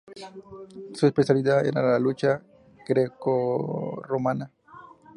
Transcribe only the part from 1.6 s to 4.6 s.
era la lucha grecorromana.